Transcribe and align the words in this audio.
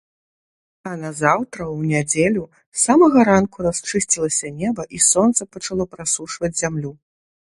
А 0.91 0.93
назаўтра, 1.01 1.65
у 1.73 1.81
нядзелю, 1.89 2.43
з 2.79 2.79
самага 2.85 3.19
ранку 3.29 3.57
расчысцілася 3.67 4.47
неба 4.61 4.85
і 4.97 5.05
сонца 5.11 5.41
пачало 5.57 5.83
прасушваць 5.95 6.53
зямлю. 6.65 6.91